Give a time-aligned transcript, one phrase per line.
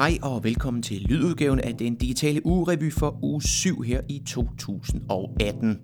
[0.00, 5.78] Hej og velkommen til lydudgaven af den digitale ugerevy for uge 7 her i 2018.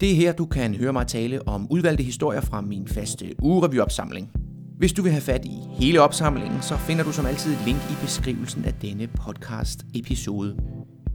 [0.00, 4.30] Det er her, du kan høre mig tale om udvalgte historier fra min faste ugerevyopsamling.
[4.78, 7.78] Hvis du vil have fat i hele opsamlingen, så finder du som altid et link
[7.78, 10.56] i beskrivelsen af denne podcast episode.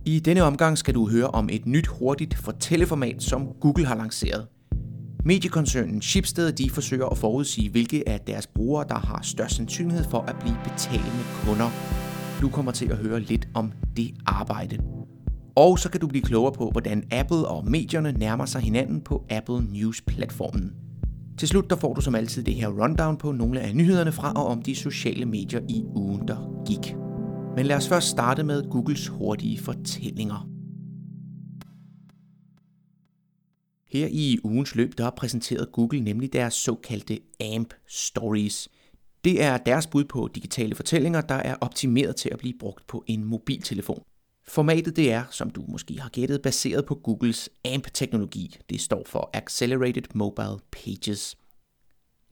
[0.06, 4.48] I denne omgang skal du høre om et nyt hurtigt fortælleformat, som Google har lanceret.
[5.26, 10.20] Mediekoncernen Schibsted de forsøger at forudsige, hvilke af deres brugere, der har størst sandsynlighed for
[10.20, 11.70] at blive betalende kunder.
[12.42, 14.78] Du kommer til at høre lidt om det arbejde.
[15.56, 19.26] Og så kan du blive klogere på, hvordan Apple og medierne nærmer sig hinanden på
[19.30, 20.74] Apple News-platformen.
[21.38, 24.34] Til slut der får du som altid det her rundown på nogle af nyhederne fra
[24.34, 26.96] og om de sociale medier i ugen, der gik.
[27.56, 30.50] Men lad os først starte med Googles hurtige fortællinger.
[33.90, 38.70] Her i ugens løb, der præsenterede Google nemlig deres såkaldte AMP Stories.
[39.26, 43.04] Det er deres bud på digitale fortællinger, der er optimeret til at blive brugt på
[43.08, 44.04] en mobiltelefon.
[44.48, 48.56] Formatet det er, som du måske har gættet, baseret på Googles AMP-teknologi.
[48.70, 51.38] Det står for Accelerated Mobile Pages.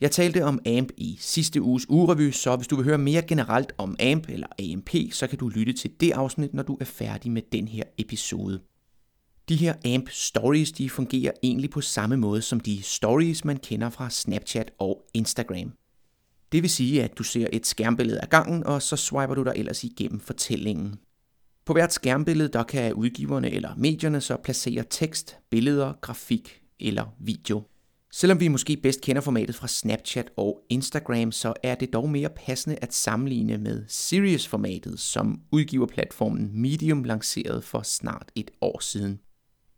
[0.02, 3.74] Jeg talte om AMP i sidste uges ugerevy, så hvis du vil høre mere generelt
[3.78, 7.32] om AMP eller AMP, så kan du lytte til det afsnit, når du er færdig
[7.32, 8.62] med den her episode.
[9.50, 13.90] De her AMP Stories de fungerer egentlig på samme måde som de stories, man kender
[13.90, 15.74] fra Snapchat og Instagram.
[16.54, 19.54] Det vil sige, at du ser et skærmbillede af gangen, og så swiper du dig
[19.56, 20.96] ellers igennem fortællingen.
[21.66, 27.64] På hvert skærmbillede der kan udgiverne eller medierne så placere tekst, billeder, grafik eller video.
[28.12, 32.30] Selvom vi måske bedst kender formatet fra Snapchat og Instagram, så er det dog mere
[32.30, 39.20] passende at sammenligne med Sirius-formatet, som udgiverplatformen Medium lancerede for snart et år siden.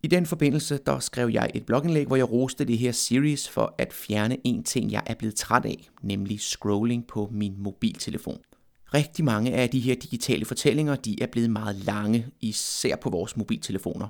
[0.05, 3.75] I den forbindelse der skrev jeg et blogindlæg, hvor jeg roste det her series for
[3.77, 8.37] at fjerne en ting, jeg er blevet træt af, nemlig scrolling på min mobiltelefon.
[8.93, 13.37] Rigtig mange af de her digitale fortællinger, de er blevet meget lange, især på vores
[13.37, 14.07] mobiltelefoner.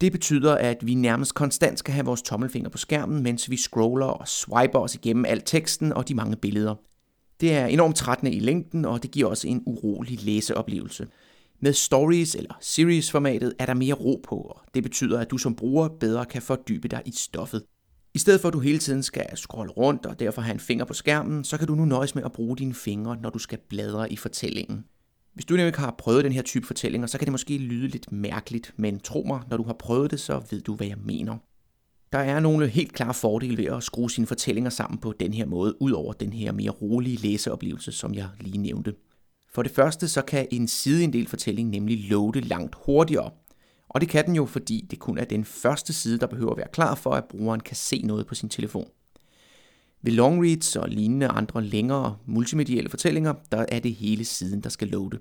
[0.00, 4.06] Det betyder, at vi nærmest konstant skal have vores tommelfinger på skærmen, mens vi scroller
[4.06, 6.74] og swiper os igennem al teksten og de mange billeder.
[7.40, 11.06] Det er enormt trættende i længden, og det giver også en urolig læseoplevelse.
[11.60, 15.38] Med stories eller series formatet er der mere ro på, og det betyder, at du
[15.38, 17.62] som bruger bedre kan fordybe dig i stoffet.
[18.14, 20.84] I stedet for at du hele tiden skal scrolle rundt og derfor have en finger
[20.84, 23.58] på skærmen, så kan du nu nøjes med at bruge dine fingre, når du skal
[23.68, 24.84] bladre i fortællingen.
[25.34, 28.12] Hvis du nemlig har prøvet den her type fortællinger, så kan det måske lyde lidt
[28.12, 31.36] mærkeligt, men tro mig, når du har prøvet det, så ved du, hvad jeg mener.
[32.12, 35.46] Der er nogle helt klare fordele ved at skrue sine fortællinger sammen på den her
[35.46, 38.94] måde, ud over den her mere rolige læseoplevelse, som jeg lige nævnte.
[39.54, 43.30] For det første så kan en sideinddel fortælling nemlig loade langt hurtigere.
[43.88, 46.56] Og det kan den jo, fordi det kun er den første side, der behøver at
[46.56, 48.88] være klar for, at brugeren kan se noget på sin telefon.
[50.02, 54.68] Ved long reads og lignende andre længere multimedielle fortællinger, der er det hele siden, der
[54.68, 55.18] skal loade.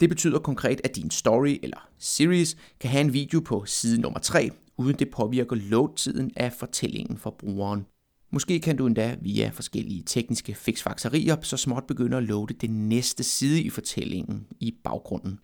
[0.00, 4.18] Det betyder konkret, at din story eller series kan have en video på side nummer
[4.18, 7.86] 3, uden det påvirker load-tiden af fortællingen for brugeren.
[8.34, 13.22] Måske kan du endda via forskellige tekniske fiksfakserier så småt begynde at loade den næste
[13.22, 15.38] side i fortællingen i baggrunden.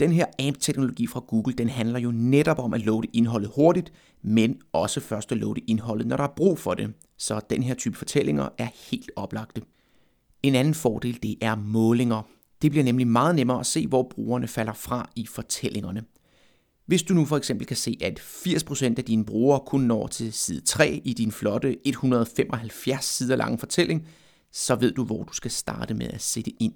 [0.00, 4.60] Den her AMP-teknologi fra Google, den handler jo netop om at loade indholdet hurtigt, men
[4.72, 6.92] også først at loade indholdet, når der er brug for det.
[7.18, 9.62] Så den her type fortællinger er helt oplagte.
[10.42, 12.22] En anden fordel, det er målinger.
[12.62, 16.04] Det bliver nemlig meget nemmere at se, hvor brugerne falder fra i fortællingerne.
[16.88, 20.32] Hvis du nu for eksempel kan se, at 80% af dine brugere kun når til
[20.32, 24.08] side 3 i din flotte 175 sider lange fortælling,
[24.52, 26.72] så ved du, hvor du skal starte med at sætte ind.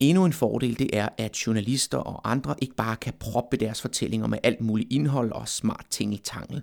[0.00, 4.26] Endnu en fordel det er, at journalister og andre ikke bare kan proppe deres fortællinger
[4.26, 6.62] med alt muligt indhold og smart tingeltangel.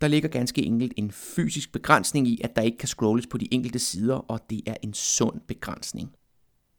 [0.00, 3.54] Der ligger ganske enkelt en fysisk begrænsning i, at der ikke kan scrolles på de
[3.54, 6.10] enkelte sider, og det er en sund begrænsning.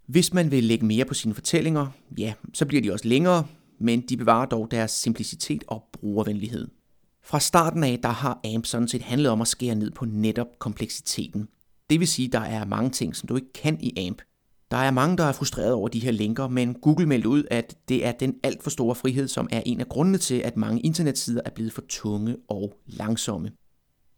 [0.07, 1.87] Hvis man vil lægge mere på sine fortællinger,
[2.17, 3.45] ja, så bliver de også længere,
[3.79, 6.67] men de bevarer dog deres simplicitet og brugervenlighed.
[7.23, 10.47] Fra starten af, der har AMP sådan set handlet om at skære ned på netop
[10.59, 11.47] kompleksiteten.
[11.89, 14.21] Det vil sige, der er mange ting, som du ikke kan i AMP.
[14.71, 17.77] Der er mange, der er frustreret over de her linker, men Google meldte ud, at
[17.89, 20.81] det er den alt for store frihed, som er en af grundene til, at mange
[20.81, 23.51] internetsider er blevet for tunge og langsomme.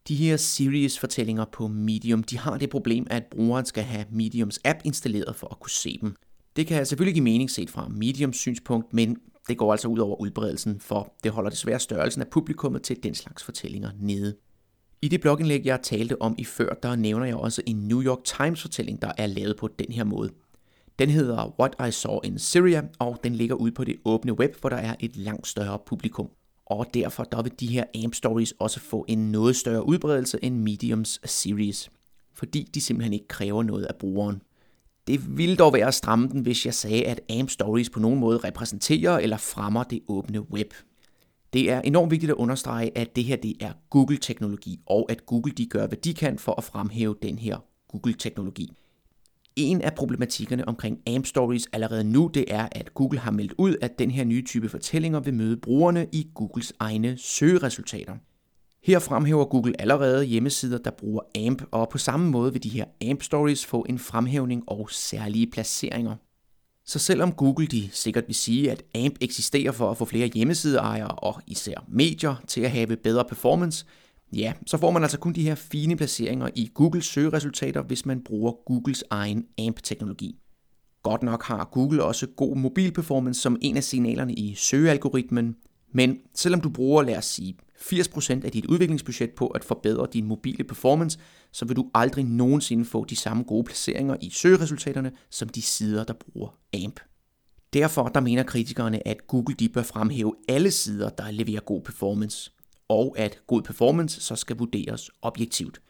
[0.08, 4.80] De her series-fortællinger på Medium, de har det problem, at brugeren skal have Mediums app
[4.84, 6.16] installeret for at kunne se dem.
[6.56, 9.18] Det kan selvfølgelig give mening set fra Mediums synspunkt, men
[9.50, 13.16] det går altså ud over udbredelsen, for det holder desværre størrelsen af publikummet til den
[13.16, 14.36] slags fortællinger nede.
[15.02, 18.24] I det blogindlæg, jeg talte om i før, der nævner jeg også en New York
[18.24, 20.30] Times fortælling, der er lavet på den her måde.
[21.00, 24.56] Den hedder What I Saw in Syria, og den ligger ude på det åbne web,
[24.60, 26.30] hvor der er et langt større publikum.
[26.66, 30.56] Og derfor der vil de her AMP Stories også få en noget større udbredelse end
[30.56, 31.92] Mediums series,
[32.34, 34.42] fordi de simpelthen ikke kræver noget af brugeren.
[35.08, 38.20] Det ville dog være at stramme den, hvis jeg sagde, at AMP Stories på nogen
[38.20, 40.74] måde repræsenterer eller fremmer det åbne web.
[41.54, 45.52] Det er enormt vigtigt at understrege, at det her det er Google-teknologi, og at Google
[45.52, 47.58] de gør, hvad de kan for at fremhæve den her
[47.88, 48.72] Google-teknologi.
[49.56, 53.76] En af problematikkerne omkring AMP Stories allerede nu, det er, at Google har meldt ud,
[53.82, 58.16] at den her nye type fortællinger vil møde brugerne i Googles egne søgeresultater.
[58.84, 62.86] Her fremhæver Google allerede hjemmesider, der bruger AMP, og på samme måde vil de her
[63.02, 66.16] AMP Stories få en fremhævning og særlige placeringer.
[66.86, 71.08] Så selvom Google de sikkert vil sige, at AMP eksisterer for at få flere hjemmesideejere
[71.08, 73.86] og især medier til at have bedre performance,
[74.34, 78.22] ja, så får man altså kun de her fine placeringer i Googles søgeresultater, hvis man
[78.24, 80.36] bruger Googles egen AMP-teknologi.
[81.04, 85.56] Godt nok har Google også god mobilperformance som en af signalerne i søgealgoritmen,
[85.94, 90.26] men selvom du bruger, lad os sige, 80% af dit udviklingsbudget på at forbedre din
[90.26, 91.20] mobile performance,
[91.52, 96.04] så vil du aldrig nogensinde få de samme gode placeringer i søgeresultaterne som de sider,
[96.04, 97.00] der bruger AMP.
[97.74, 102.52] Derfor der mener kritikerne, at Google de bør fremhæve alle sider, der leverer god performance,
[102.90, 105.82] og at god performance så skal vurderes objektivt.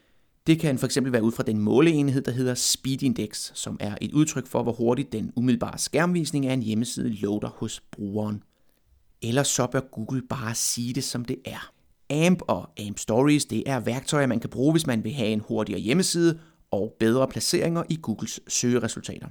[0.48, 4.12] Det kan fx være ud fra den måleenhed, der hedder Speed Index, som er et
[4.12, 8.44] udtryk for, hvor hurtigt den umiddelbare skærmvisning af en hjemmeside loader hos brugeren.
[9.22, 11.72] Eller så bør Google bare sige det, som det er.
[12.10, 15.40] AMP og AMP Stories det er værktøjer, man kan bruge, hvis man vil have en
[15.40, 16.40] hurtigere hjemmeside
[16.72, 19.28] og bedre placeringer i Googles søgeresultater.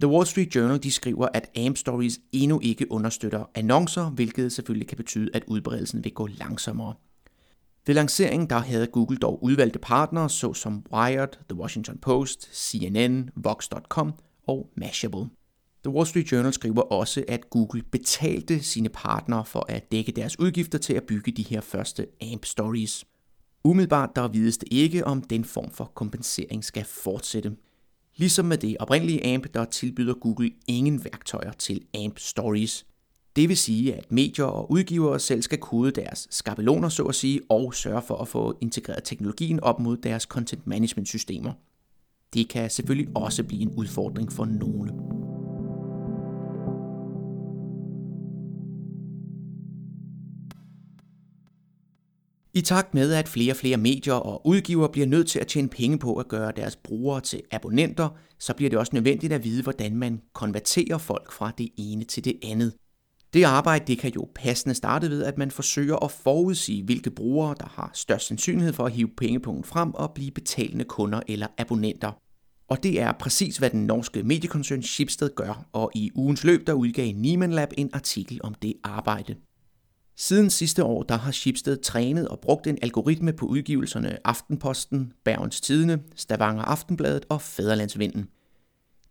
[0.00, 4.88] The Wall Street Journal de skriver, at AMP Stories endnu ikke understøtter annoncer, hvilket selvfølgelig
[4.88, 6.94] kan betyde, at udbredelsen vil gå langsommere.
[7.86, 14.14] Ved lanceringen der havde Google dog udvalgte partnere, såsom Wired, The Washington Post, CNN, Vox.com
[14.46, 15.26] og Mashable.
[15.84, 20.38] The Wall Street Journal skriver også, at Google betalte sine partnere for at dække deres
[20.38, 23.04] udgifter til at bygge de her første AMP Stories.
[23.64, 27.56] Umiddelbart der vides det ikke, om den form for kompensering skal fortsætte.
[28.16, 32.86] Ligesom med det oprindelige AMP, der tilbyder Google ingen værktøjer til AMP Stories.
[33.36, 37.40] Det vil sige, at medier og udgivere selv skal kode deres skabeloner, så at sige,
[37.48, 41.52] og sørge for at få integreret teknologien op mod deres content management systemer.
[42.34, 45.29] Det kan selvfølgelig også blive en udfordring for nogle.
[52.54, 55.68] I takt med, at flere og flere medier og udgiver bliver nødt til at tjene
[55.68, 58.08] penge på at gøre deres brugere til abonnenter,
[58.38, 62.24] så bliver det også nødvendigt at vide, hvordan man konverterer folk fra det ene til
[62.24, 62.72] det andet.
[63.32, 67.54] Det arbejde det kan jo passende starte ved, at man forsøger at forudsige, hvilke brugere,
[67.58, 72.12] der har størst sandsynlighed for at hive pengepunkten frem og blive betalende kunder eller abonnenter.
[72.68, 76.72] Og det er præcis, hvad den norske mediekoncern Schibsted gør, og i ugens løb der
[76.72, 79.34] udgav Nieman Lab en artikel om det arbejde.
[80.22, 85.60] Siden sidste år der har Schibsted trænet og brugt en algoritme på udgivelserne Aftenposten, Bergens
[85.60, 88.28] Tidene, Stavanger Aftenbladet og Fæderlandsvinden.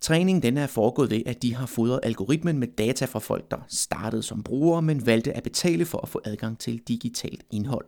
[0.02, 3.58] Træningen den er foregået ved, at de har fodret algoritmen med data fra folk, der
[3.68, 7.86] startede som brugere, men valgte at betale for at få adgang til digitalt indhold.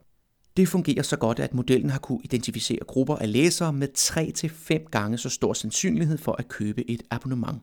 [0.57, 5.17] Det fungerer så godt, at modellen har kunne identificere grupper af læsere med 3-5 gange
[5.17, 7.61] så stor sandsynlighed for at købe et abonnement.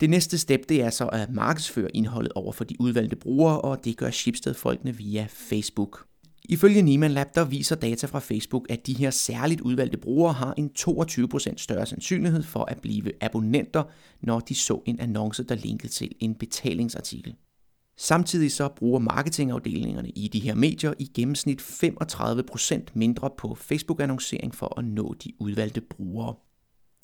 [0.00, 3.84] Det næste step det er så at markedsføre indholdet over for de udvalgte brugere, og
[3.84, 6.06] det gør Shipstead-folkene via Facebook.
[6.48, 10.54] Ifølge Nieman Lab, der viser data fra Facebook, at de her særligt udvalgte brugere har
[10.56, 13.82] en 22% større sandsynlighed for at blive abonnenter,
[14.22, 17.34] når de så en annonce, der linkede til en betalingsartikel.
[17.96, 24.78] Samtidig så bruger marketingafdelingerne i de her medier i gennemsnit 35% mindre på Facebook-annoncering for
[24.78, 26.34] at nå de udvalgte brugere.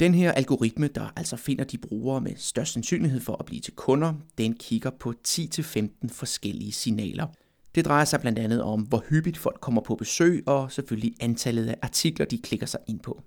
[0.00, 3.72] Den her algoritme, der altså finder de brugere med størst sandsynlighed for at blive til
[3.74, 7.26] kunder, den kigger på 10-15 forskellige signaler.
[7.74, 11.66] Det drejer sig blandt andet om, hvor hyppigt folk kommer på besøg, og selvfølgelig antallet
[11.66, 13.22] af artikler, de klikker sig ind på.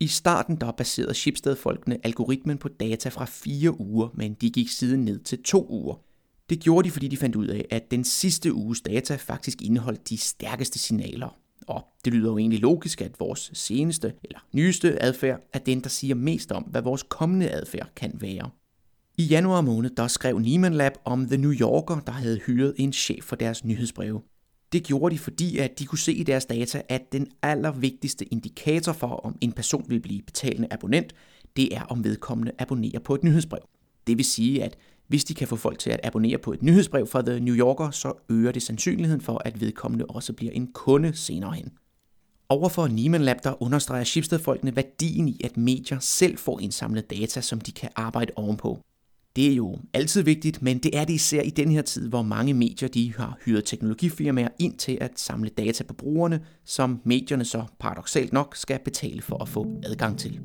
[0.00, 5.04] I starten der baserede Shipstead-folkene algoritmen på data fra fire uger, men de gik siden
[5.04, 5.94] ned til to uger.
[6.50, 10.08] Det gjorde de, fordi de fandt ud af, at den sidste uges data faktisk indeholdt
[10.08, 15.40] de stærkeste signaler, og det lyder jo egentlig logisk, at vores seneste eller nyeste adfærd
[15.52, 18.50] er den, der siger mest om, hvad vores kommende adfærd kan være.
[19.18, 22.92] I januar måned der skrev Nieman Lab om The New Yorker, der havde hyret en
[22.92, 24.22] chef for deres nyhedsbreve.
[24.72, 28.92] Det gjorde de, fordi at de kunne se i deres data, at den allervigtigste indikator
[28.92, 31.12] for, om en person vil blive betalende abonnent,
[31.56, 33.62] det er, om vedkommende abonnerer på et nyhedsbrev.
[34.06, 34.76] Det vil sige, at
[35.12, 37.90] hvis de kan få folk til at abonnere på et nyhedsbrev fra The New Yorker,
[37.90, 41.72] så øger det sandsynligheden for, at vedkommende også bliver en kunde senere hen.
[42.48, 47.60] Overfor Nieman Lab der understreger Schibsted-folkene værdien i, at medier selv får indsamlet data, som
[47.60, 48.78] de kan arbejde ovenpå.
[49.36, 52.22] Det er jo altid vigtigt, men det er det især i den her tid, hvor
[52.22, 57.44] mange medier de har hyret teknologifirmaer ind til at samle data på brugerne, som medierne
[57.44, 60.40] så paradoxalt nok skal betale for at få adgang til.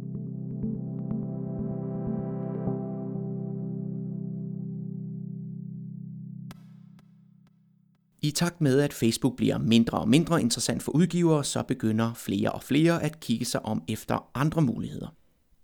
[8.22, 12.52] I takt med, at Facebook bliver mindre og mindre interessant for udgivere, så begynder flere
[12.52, 15.08] og flere at kigge sig om efter andre muligheder.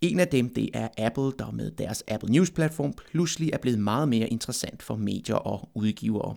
[0.01, 4.09] En af dem det er Apple, der med deres Apple News-platform pludselig er blevet meget
[4.09, 6.35] mere interessant for medier og udgivere.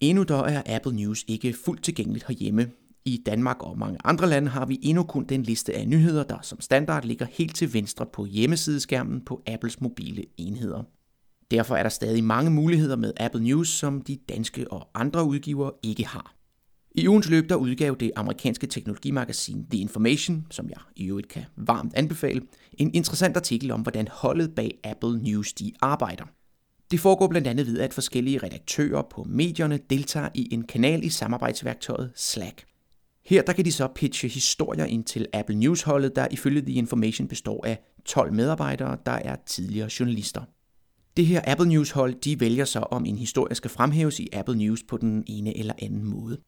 [0.00, 2.70] Endnu der er Apple News ikke fuldt tilgængeligt herhjemme.
[3.04, 6.38] I Danmark og mange andre lande har vi endnu kun den liste af nyheder, der
[6.42, 10.82] som standard ligger helt til venstre på hjemmesideskærmen på Apples mobile enheder.
[11.50, 15.72] Derfor er der stadig mange muligheder med Apple News, som de danske og andre udgivere
[15.82, 16.34] ikke har.
[16.96, 21.44] I ugens løb der udgav det amerikanske teknologimagasin The Information, som jeg i øvrigt kan
[21.56, 22.42] varmt anbefale,
[22.78, 26.24] en interessant artikel om, hvordan holdet bag Apple News de arbejder.
[26.90, 31.08] Det foregår blandt andet ved, at forskellige redaktører på medierne deltager i en kanal i
[31.08, 32.64] samarbejdsværktøjet Slack.
[33.26, 37.28] Her der kan de så pitche historier ind til Apple News-holdet, der ifølge The Information
[37.28, 40.42] består af 12 medarbejdere, der er tidligere journalister.
[41.16, 44.82] Det her Apple News-hold de vælger så, om en historie skal fremhæves i Apple News
[44.82, 46.38] på den ene eller anden måde.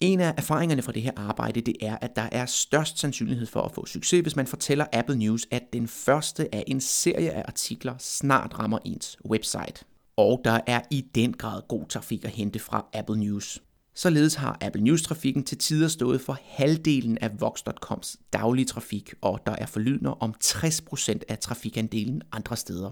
[0.00, 3.60] En af erfaringerne fra det her arbejde, det er, at der er størst sandsynlighed for
[3.60, 7.44] at få succes, hvis man fortæller Apple News, at den første af en serie af
[7.48, 9.84] artikler snart rammer ens website.
[10.16, 13.62] Og der er i den grad god trafik at hente fra Apple News.
[13.94, 19.52] Således har Apple News-trafikken til tider stået for halvdelen af Vox.coms daglige trafik, og der
[19.52, 22.90] er forlydende om 60% af trafikandelen andre steder.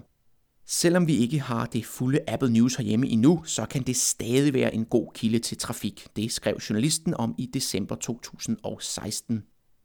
[0.73, 4.75] Selvom vi ikke har det fulde Apple News herhjemme endnu, så kan det stadig være
[4.75, 6.07] en god kilde til trafik.
[6.15, 9.43] Det skrev journalisten om i december 2016.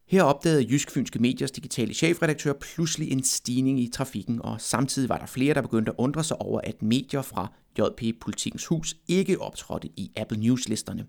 [0.08, 5.18] Her opdagede Jysk Fynske Mediers digitale chefredaktør pludselig en stigning i trafikken, og samtidig var
[5.18, 9.40] der flere, der begyndte at undre sig over, at medier fra JP Politikens Hus ikke
[9.40, 11.06] optrådte i Apple News-listerne.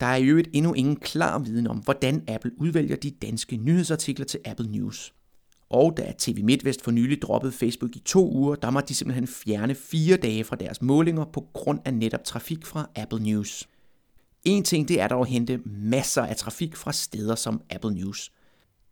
[0.00, 4.26] Der er i øvrigt endnu ingen klar viden om, hvordan Apple udvælger de danske nyhedsartikler
[4.26, 5.15] til Apple News.
[5.70, 9.26] Og da TV MidtVest for nylig droppede Facebook i to uger, der måtte de simpelthen
[9.26, 13.68] fjerne fire dage fra deres målinger på grund af netop trafik fra Apple News.
[14.44, 18.32] En ting det er dog at hente masser af trafik fra steder som Apple News.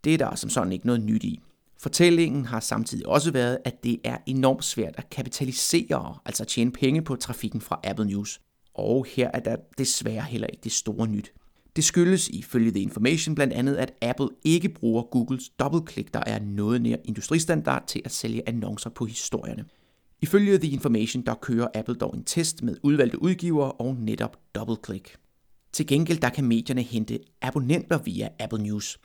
[0.05, 1.41] Det er der som sådan ikke noget nyt i.
[1.79, 7.03] Fortællingen har samtidig også været, at det er enormt svært at kapitalisere, altså tjene penge
[7.03, 8.41] på trafikken fra Apple News.
[8.75, 11.33] Og her er der desværre heller ikke det store nyt.
[11.77, 16.39] Det skyldes ifølge The Information blandt andet, at Apple ikke bruger Googles dobbeltklik, der er
[16.39, 19.65] noget nær industristandard til at sælge annoncer på historierne.
[20.23, 25.17] Ifølge The Information, der kører Apple dog en test med udvalgte udgivere og netop dobbeltklik.
[25.73, 28.99] Til gengæld der kan medierne hente abonnenter via Apple News.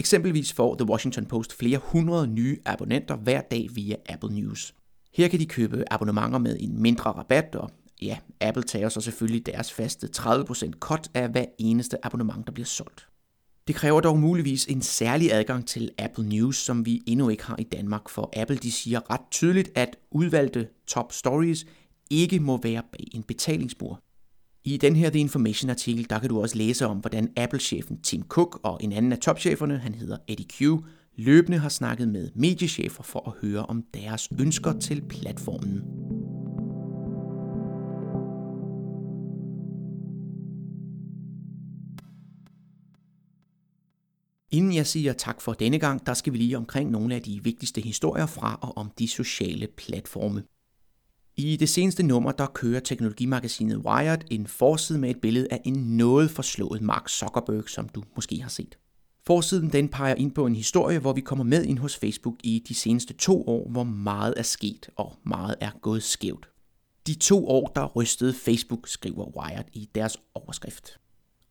[0.00, 4.74] Eksempelvis får The Washington Post flere hundrede nye abonnenter hver dag via Apple News.
[5.14, 7.70] Her kan de købe abonnementer med en mindre rabat, og
[8.02, 12.66] ja, Apple tager så selvfølgelig deres faste 30% cut af hver eneste abonnement, der bliver
[12.66, 13.08] solgt.
[13.66, 17.56] Det kræver dog muligvis en særlig adgang til Apple News, som vi endnu ikke har
[17.58, 21.66] i Danmark, for Apple de siger ret tydeligt, at udvalgte top stories
[22.10, 24.00] ikke må være bag en betalingsmur.
[24.64, 28.22] I den her The Information artikel, der kan du også læse om, hvordan Apple-chefen Tim
[28.22, 30.84] Cook og en anden af topcheferne, han hedder Eddie Q,
[31.16, 35.82] løbende har snakket med mediechefer for at høre om deres ønsker til platformen.
[44.50, 47.40] Inden jeg siger tak for denne gang, der skal vi lige omkring nogle af de
[47.44, 50.42] vigtigste historier fra og om de sociale platforme.
[51.36, 55.74] I det seneste nummer, der kører teknologimagasinet Wired en forside med et billede af en
[55.74, 58.78] noget forslået Mark Zuckerberg, som du måske har set.
[59.26, 62.64] Forsiden den peger ind på en historie, hvor vi kommer med ind hos Facebook i
[62.68, 66.48] de seneste to år, hvor meget er sket og meget er gået skævt.
[67.06, 70.98] De to år, der rystede Facebook, skriver Wired i deres overskrift.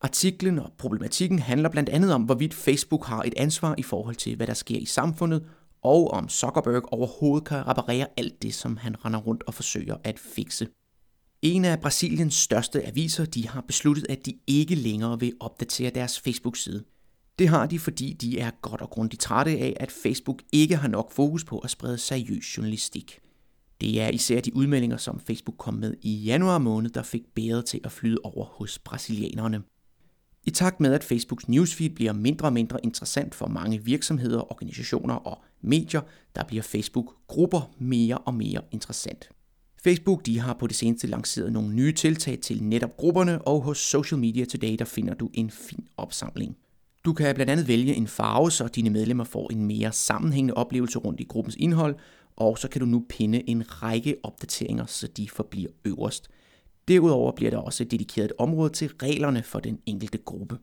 [0.06, 4.36] Artiklen og problematikken handler blandt andet om, hvorvidt Facebook har et ansvar i forhold til,
[4.36, 5.46] hvad der sker i samfundet,
[5.82, 10.20] og om Zuckerberg overhovedet kan reparere alt det, som han render rundt og forsøger at
[10.20, 10.68] fikse.
[11.42, 16.20] En af Brasiliens største aviser de har besluttet, at de ikke længere vil opdatere deres
[16.20, 16.84] Facebook-side.
[17.40, 20.88] Det har de, fordi de er godt og grundigt trætte af, at Facebook ikke har
[20.88, 23.20] nok fokus på at sprede seriøs journalistik.
[23.82, 27.66] Det er især de udmeldinger, som Facebook kom med i januar måned, der fik bæret
[27.66, 29.64] til at flyde over hos brasilianerne.
[30.48, 35.14] I takt med, at Facebooks newsfeed bliver mindre og mindre interessant for mange virksomheder, organisationer
[35.14, 36.02] og medier,
[36.36, 39.30] der bliver Facebook-grupper mere og mere interessant.
[39.84, 43.78] Facebook de har på det seneste lanceret nogle nye tiltag til netop grupperne, og hos
[43.78, 46.58] Social Media Today der finder du en fin opsamling.
[47.06, 51.00] Du kan blandt andet vælge en farve, så dine medlemmer får en mere sammenhængende oplevelse
[51.00, 51.96] rundt i gruppens indhold,
[52.36, 56.30] og så kan du nu pinde en række opdateringer, så de forbliver øverst.
[56.88, 60.58] Derudover bliver der også dedikeret et område til reglerne for den enkelte gruppe.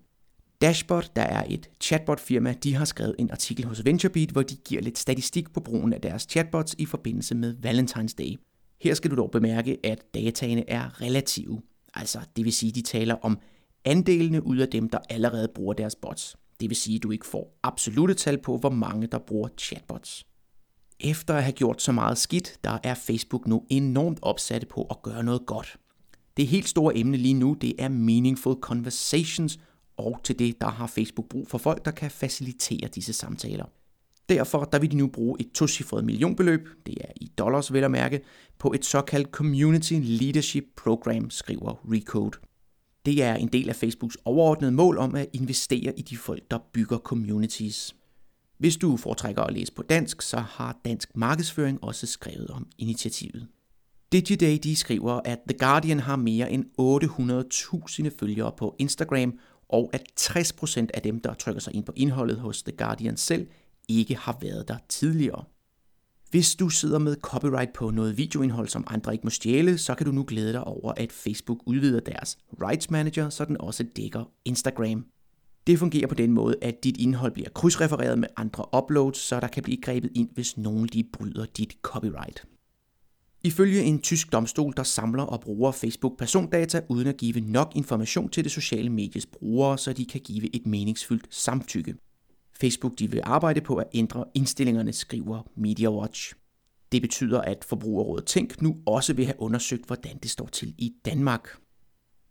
[0.61, 4.83] Dashbot, der er et chatbot-firma, de har skrevet en artikel hos VentureBeat, hvor de giver
[4.83, 8.37] lidt statistik på brugen af deres chatbots i forbindelse med Valentine's Day.
[8.81, 11.63] Her skal du dog bemærke, at dataene er relative.
[11.95, 13.39] Altså, det vil sige, de taler om
[13.85, 16.37] andelene ud af dem, der allerede bruger deres bots.
[16.61, 20.27] Det vil sige, at du ikke får absolute tal på, hvor mange der bruger chatbots.
[21.01, 25.03] Efter at have gjort så meget skidt, der er Facebook nu enormt opsatte på at
[25.03, 25.77] gøre noget godt.
[26.37, 29.59] Det helt store emne lige nu, det er meaningful conversations,
[29.97, 33.65] og til det, der har Facebook brug for folk, der kan facilitere disse samtaler.
[34.29, 37.91] Derfor der vil de nu bruge et tocifret millionbeløb, det er i dollars vel at
[37.91, 38.21] mærke,
[38.59, 42.39] på et såkaldt Community Leadership Program, skriver Recode.
[43.07, 46.59] Det er en del af Facebooks overordnede mål om at investere i de folk, der
[46.73, 47.97] bygger communities.
[48.59, 53.49] Hvis du foretrækker at læse på dansk, så har Dansk Markedsføring også skrevet om initiativet.
[54.13, 56.65] Digiday de skriver, at The Guardian har mere end
[58.11, 59.39] 800.000 følgere på Instagram,
[59.69, 63.47] og at 60% af dem, der trykker sig ind på indholdet hos The Guardian selv,
[63.89, 65.45] ikke har været der tidligere.
[66.31, 70.07] Hvis du sidder med copyright på noget videoindhold, som andre ikke må stjæle, så kan
[70.07, 74.25] du nu glæde dig over, at Facebook udvider deres Rights Manager, så den også dækker
[74.45, 75.05] Instagram.
[75.67, 79.49] Det fungerer på den måde, at dit indhold bliver krydsrefereret med andre uploads, så der
[79.49, 82.45] kan blive grebet ind, hvis nogen lige bryder dit copyright.
[83.45, 88.29] Ifølge en tysk domstol, der samler og bruger Facebook persondata uden at give nok information
[88.29, 91.95] til det sociale medies brugere, så de kan give et meningsfyldt samtykke.
[92.61, 96.35] Facebook de vil arbejde på at ændre indstillingerne, skriver MediaWatch.
[96.93, 100.93] Det betyder, at Forbrugerrådet Tænk nu også vil have undersøgt, hvordan det står til i
[101.05, 101.49] Danmark.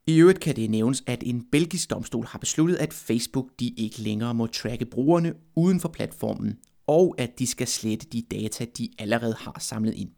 [0.08, 4.02] I øvrigt kan det nævnes, at en belgisk domstol har besluttet, at Facebook de ikke
[4.02, 8.90] længere må tracke brugerne uden for platformen, og at de skal slette de data, de
[9.00, 10.10] allerede har samlet ind.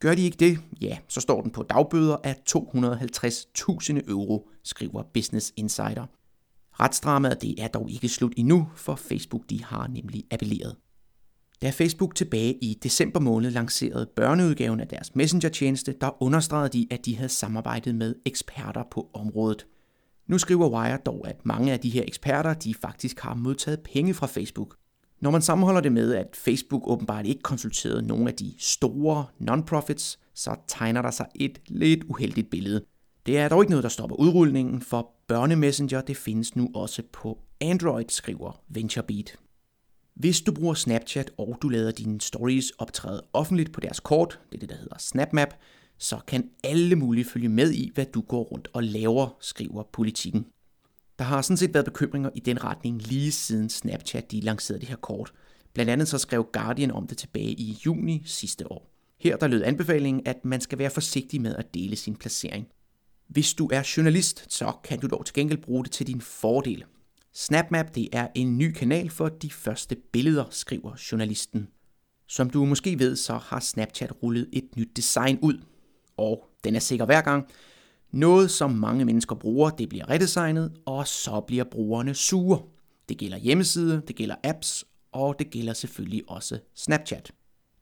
[0.00, 5.52] Gør de ikke det, ja, så står den på dagbøder af 250.000 euro, skriver Business
[5.56, 6.06] Insider.
[6.80, 10.76] Retsdramaet det er dog ikke slut endnu, for Facebook de har nemlig appelleret.
[11.62, 17.04] Da Facebook tilbage i december måned lancerede børneudgaven af deres messenger-tjeneste, der understregede de, at
[17.04, 19.66] de havde samarbejdet med eksperter på området.
[20.26, 24.14] Nu skriver Wire dog, at mange af de her eksperter, de faktisk har modtaget penge
[24.14, 24.76] fra Facebook.
[25.20, 30.18] Når man sammenholder det med, at Facebook åbenbart ikke konsulterede nogle af de store non-profits,
[30.34, 32.84] så tegner der sig et lidt uheldigt billede.
[33.26, 37.38] Det er dog ikke noget, der stopper udrulningen, for børnemessenger det findes nu også på
[37.60, 39.36] Android, skriver VentureBeat.
[40.14, 44.56] Hvis du bruger Snapchat, og du lader dine stories optræde offentligt på deres kort, det
[44.56, 45.54] er det, der hedder SnapMap,
[45.98, 50.46] så kan alle mulige følge med i, hvad du går rundt og laver, skriver politikken.
[51.18, 54.88] Der har sådan set været bekymringer i den retning lige siden Snapchat de lancerede det
[54.88, 55.32] her kort.
[55.74, 58.92] Blandt andet så skrev Guardian om det tilbage i juni sidste år.
[59.20, 62.66] Her der lød anbefalingen, at man skal være forsigtig med at dele sin placering.
[63.28, 66.84] Hvis du er journalist, så kan du dog til gengæld bruge det til din fordel.
[67.32, 71.68] SnapMap det er en ny kanal for de første billeder, skriver journalisten.
[72.28, 75.60] Som du måske ved, så har Snapchat rullet et nyt design ud.
[76.16, 77.48] Og den er sikker hver gang.
[78.16, 82.62] Noget, som mange mennesker bruger, det bliver redesignet, og så bliver brugerne sure.
[83.08, 87.32] Det gælder hjemmesider, det gælder apps, og det gælder selvfølgelig også Snapchat.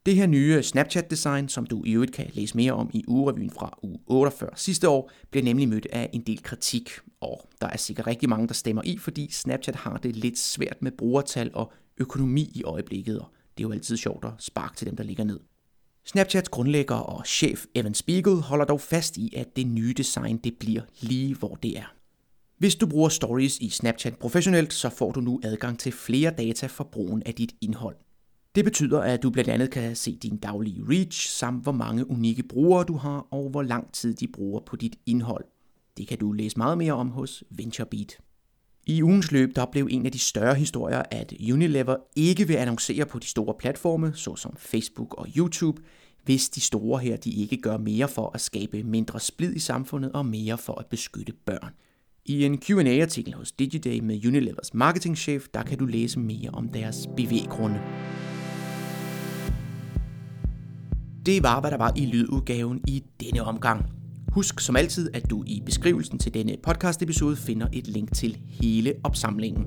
[0.05, 3.79] Det her nye Snapchat-design, som du i øvrigt kan læse mere om i ugerevyen fra
[3.83, 6.89] uge 48 sidste år, bliver nemlig mødt af en del kritik,
[7.21, 10.81] og der er sikkert rigtig mange, der stemmer i, fordi Snapchat har det lidt svært
[10.81, 14.87] med brugertal og økonomi i øjeblikket, og det er jo altid sjovt at sparke til
[14.87, 15.39] dem, der ligger ned.
[16.07, 20.57] Snapchats grundlægger og chef Evan Spiegel holder dog fast i, at det nye design det
[20.59, 21.93] bliver lige hvor det er.
[22.57, 26.67] Hvis du bruger stories i Snapchat professionelt, så får du nu adgang til flere data
[26.67, 27.95] for brugen af dit indhold.
[28.55, 32.43] Det betyder, at du blandt andet kan se din daglige reach, samt hvor mange unikke
[32.43, 35.45] brugere du har, og hvor lang tid de bruger på dit indhold.
[35.97, 38.17] Det kan du læse meget mere om hos VentureBeat.
[38.87, 43.05] I ugens løb der blev en af de større historier, at Unilever ikke vil annoncere
[43.05, 45.81] på de store platforme, såsom Facebook og YouTube,
[46.23, 50.11] hvis de store her de ikke gør mere for at skabe mindre splid i samfundet
[50.11, 51.73] og mere for at beskytte børn.
[52.25, 57.07] I en Q&A-artikel hos Digiday med Unilevers marketingchef, der kan du læse mere om deres
[57.17, 57.79] bevæggrunde.
[61.25, 63.85] Det var, hvad der var i lydudgaven i denne omgang.
[64.35, 68.37] Husk som altid, at du i beskrivelsen til denne podcast episode finder et link til
[68.49, 69.65] hele opsamlingen.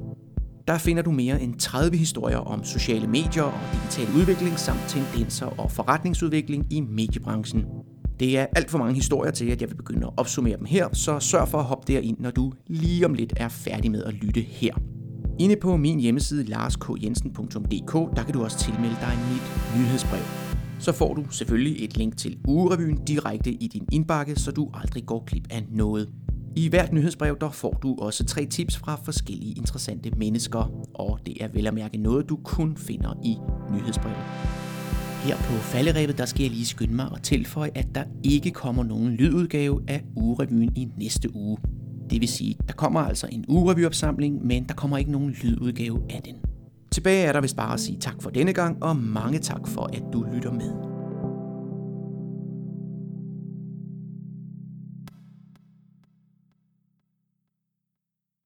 [0.66, 5.46] Der finder du mere end 30 historier om sociale medier og digital udvikling samt tendenser
[5.46, 7.64] og forretningsudvikling i mediebranchen.
[8.20, 10.88] Det er alt for mange historier til, at jeg vil begynde at opsummere dem her,
[10.92, 14.14] så sørg for at hoppe derind, når du lige om lidt er færdig med at
[14.14, 14.74] lytte her.
[15.40, 20.47] Inde på min hjemmeside larskjensen.dk, der kan du også tilmelde dig mit nyhedsbrev
[20.78, 25.06] så får du selvfølgelig et link til ugerevyen direkte i din indbakke, så du aldrig
[25.06, 26.08] går glip af noget.
[26.56, 31.36] I hvert nyhedsbrev der får du også tre tips fra forskellige interessante mennesker, og det
[31.40, 33.36] er vel at mærke noget, du kun finder i
[33.72, 34.16] nyhedsbrevet.
[35.24, 38.84] Her på falderæbet, der skal jeg lige skynde mig at tilføje, at der ikke kommer
[38.84, 41.58] nogen lydudgave af ugerevyen i næste uge.
[42.10, 46.22] Det vil sige, der kommer altså en ugerevyopsamling, men der kommer ikke nogen lydudgave af
[46.24, 46.34] den.
[46.90, 49.90] Tilbage er der vist bare at sige tak for denne gang, og mange tak for,
[49.92, 50.97] at du lytter med.